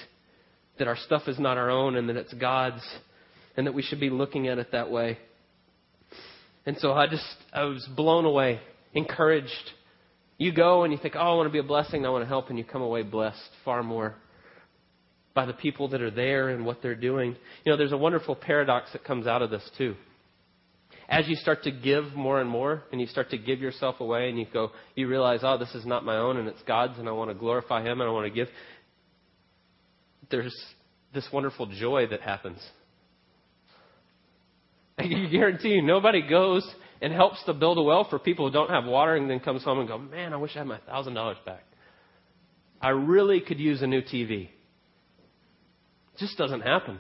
[0.79, 2.87] That our stuff is not our own and that it's God's
[3.57, 5.19] and that we should be looking at it that way.
[6.65, 8.61] And so I just, I was blown away,
[8.95, 9.51] encouraged.
[10.39, 12.29] You go and you think, oh, I want to be a blessing, I want to
[12.29, 14.15] help, and you come away blessed far more
[15.39, 17.37] by the people that are there and what they're doing.
[17.65, 19.95] You know, there's a wonderful paradox that comes out of this, too.
[21.09, 24.31] As you start to give more and more, and you start to give yourself away,
[24.31, 27.09] and you go, you realize, oh, this is not my own, and it's God's, and
[27.09, 28.49] I want to glorify Him, and I want to give.
[30.29, 30.53] There's
[31.15, 32.59] this wonderful joy that happens.
[34.99, 36.69] I can guarantee you, nobody goes
[37.01, 39.63] and helps to build a well for people who don't have water and then comes
[39.63, 41.63] home and go, man, I wish I had my thousand dollars back.
[42.83, 44.49] I really could use a new TV
[46.19, 46.99] just doesn't happen.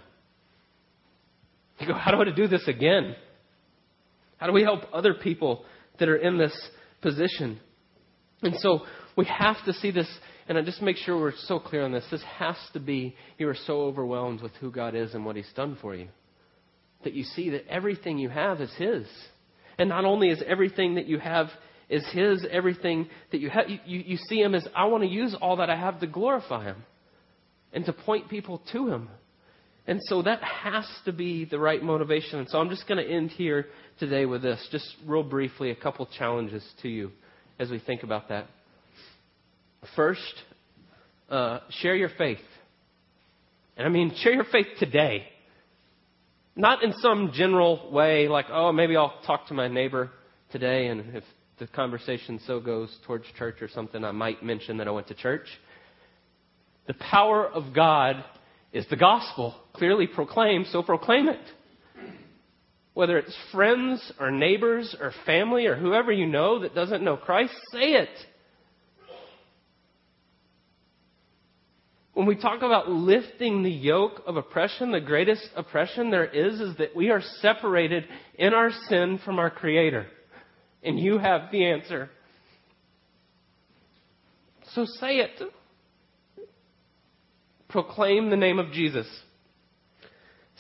[1.81, 3.15] You go, how do I do this again?
[4.39, 5.65] How do we help other people
[5.99, 6.57] that are in this
[7.03, 7.61] position?
[8.43, 8.83] And so
[9.17, 10.09] we have to see this,
[10.49, 12.05] and I just make sure we're so clear on this.
[12.11, 15.53] This has to be you are so overwhelmed with who God is and what He's
[15.55, 16.09] done for you
[17.05, 19.07] that you see that everything you have is His.
[19.79, 21.47] And not only is everything that you have
[21.89, 25.09] is His, everything that you have, you, you, you see Him as, I want to
[25.09, 26.85] use all that I have to glorify Him
[27.73, 29.09] and to point people to Him.
[29.87, 32.41] And so that has to be the right motivation.
[32.41, 33.67] And so I'm just going to end here
[33.99, 37.11] today with this, just real briefly, a couple challenges to you
[37.59, 38.47] as we think about that.
[39.97, 40.35] First,
[41.31, 42.39] uh, share your faith.
[43.79, 45.25] And I mean, share your faith today.
[46.55, 50.11] Not in some general way, like, oh, maybe I'll talk to my neighbor
[50.51, 51.25] today, and if
[51.61, 55.15] the conversation so goes towards church or something, I might mention that I went to
[55.15, 55.47] church.
[56.89, 58.25] The power of God
[58.73, 61.41] is the gospel clearly proclaimed, so proclaim it.
[62.95, 67.53] Whether it's friends or neighbors or family or whoever you know that doesn't know Christ,
[67.73, 68.09] say it.
[72.15, 76.77] When we talk about lifting the yoke of oppression, the greatest oppression there is is
[76.79, 80.07] that we are separated in our sin from our Creator.
[80.83, 82.09] And you have the answer.
[84.73, 85.39] So say it
[87.69, 89.07] proclaim the name of Jesus.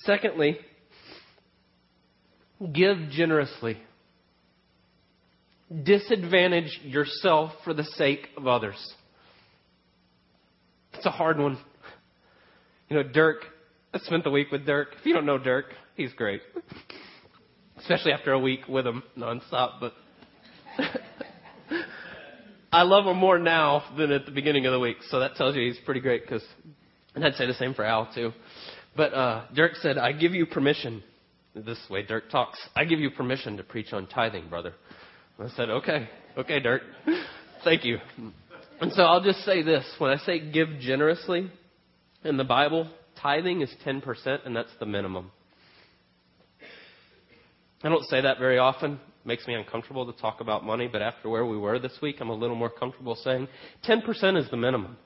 [0.04, 0.58] Secondly,
[2.72, 3.78] give generously.
[5.82, 8.94] Disadvantage yourself for the sake of others.
[10.94, 11.58] It's a hard one.
[12.88, 13.44] You know, Dirk,
[13.92, 14.88] I spent the week with Dirk.
[14.98, 16.40] If you don't know Dirk, he's great.
[17.78, 19.92] Especially after a week with him nonstop, but
[22.72, 24.96] I love him more now than at the beginning of the week.
[25.10, 26.44] So that tells you he's pretty great because
[27.18, 28.30] and I'd say the same for Al, too.
[28.96, 31.02] But uh, Dirk said, I give you permission.
[31.52, 32.56] this way Dirk talks.
[32.76, 34.72] I give you permission to preach on tithing, brother.
[35.36, 36.82] I said, okay, okay, Dirk.
[37.64, 37.98] Thank you.
[38.80, 39.84] And so I'll just say this.
[39.98, 41.50] When I say give generously
[42.22, 42.88] in the Bible,
[43.20, 45.32] tithing is 10%, and that's the minimum.
[47.82, 48.92] I don't say that very often.
[48.92, 52.18] It makes me uncomfortable to talk about money, but after where we were this week,
[52.20, 53.48] I'm a little more comfortable saying
[53.88, 54.96] 10% is the minimum.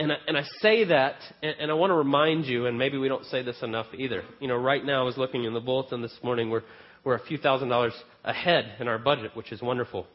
[0.00, 2.96] And I, and I say that, and, and I want to remind you, and maybe
[2.96, 4.22] we don't say this enough either.
[4.40, 6.62] You know, right now I was looking in the bulletin this morning, we're,
[7.04, 7.92] we're a few thousand dollars
[8.24, 10.06] ahead in our budget, which is wonderful.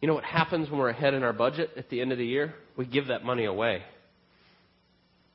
[0.00, 2.26] You know what happens when we're ahead in our budget at the end of the
[2.26, 2.54] year?
[2.76, 3.84] We give that money away.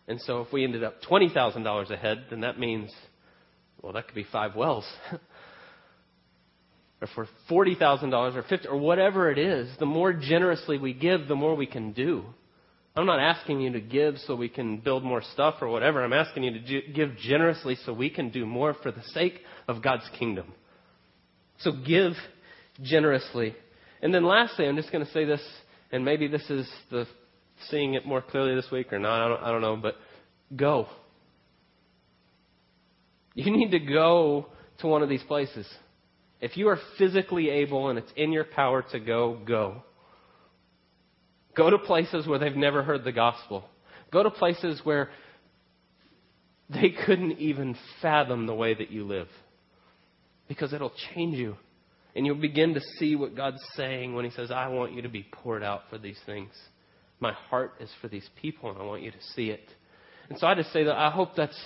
[0.09, 2.91] And so if we ended up $20,000 ahead, then that means,
[3.81, 4.83] well, that could be five wells.
[7.01, 11.35] or for $40,000 or 50 or whatever it is, the more generously we give, the
[11.35, 12.25] more we can do.
[12.99, 16.03] I'm not asking you to give so we can build more stuff or whatever.
[16.03, 19.39] I'm asking you to give generously so we can do more for the sake
[19.69, 20.51] of God's kingdom.
[21.59, 22.13] So give
[22.81, 23.55] generously.
[24.01, 25.41] And then lastly, I'm just going to say this,
[25.93, 27.05] and maybe this is the
[27.69, 29.21] seeing it more clearly this week or not.
[29.21, 29.95] I don't, I don't know, but
[30.53, 30.87] go.
[33.33, 34.47] You need to go
[34.79, 35.65] to one of these places.
[36.41, 39.83] If you are physically able and it's in your power to go, go.
[41.59, 43.65] Go to places where they've never heard the gospel.
[44.13, 45.09] Go to places where
[46.69, 49.27] they couldn't even fathom the way that you live.
[50.47, 51.57] Because it'll change you.
[52.15, 55.09] And you'll begin to see what God's saying when He says, I want you to
[55.09, 56.51] be poured out for these things.
[57.19, 59.69] My heart is for these people, and I want you to see it.
[60.29, 61.59] And so I just say that I hope that's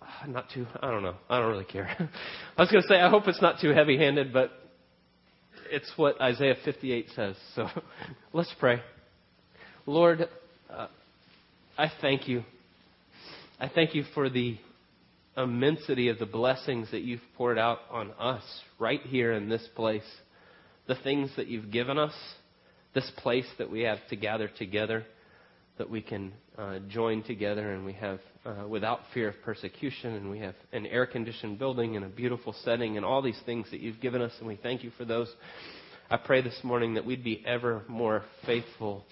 [0.00, 1.16] uh, not too, I don't know.
[1.28, 1.88] I don't really care.
[2.56, 4.52] I was going to say, I hope it's not too heavy handed, but
[5.72, 7.34] it's what Isaiah 58 says.
[7.56, 7.66] So
[8.32, 8.80] let's pray.
[9.88, 10.28] Lord,
[10.68, 10.88] uh,
[11.78, 12.44] I thank you.
[13.58, 14.58] I thank you for the
[15.34, 18.42] immensity of the blessings that you've poured out on us
[18.78, 20.04] right here in this place.
[20.88, 22.12] The things that you've given us,
[22.92, 25.06] this place that we have to gather together,
[25.78, 30.30] that we can uh, join together and we have uh, without fear of persecution, and
[30.30, 33.80] we have an air conditioned building and a beautiful setting, and all these things that
[33.80, 35.32] you've given us, and we thank you for those.
[36.10, 39.06] I pray this morning that we'd be ever more faithful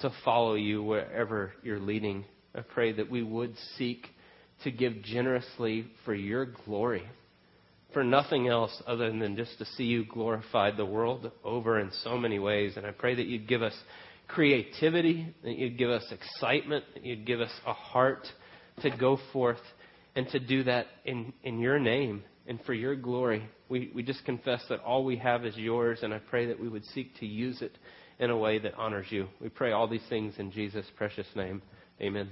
[0.00, 2.24] to follow you wherever you're leading.
[2.54, 4.06] I pray that we would seek
[4.64, 7.02] to give generously for your glory,
[7.92, 12.18] for nothing else other than just to see you glorified the world over in so
[12.18, 12.74] many ways.
[12.76, 13.74] And I pray that you'd give us
[14.28, 18.26] creativity, that you'd give us excitement, that you'd give us a heart
[18.82, 19.60] to go forth
[20.14, 23.48] and to do that in, in your name and for your glory.
[23.68, 26.68] We, we just confess that all we have is yours, and I pray that we
[26.68, 27.76] would seek to use it
[28.20, 29.26] in a way that honors you.
[29.40, 31.62] We pray all these things in Jesus' precious name.
[32.00, 32.30] Amen.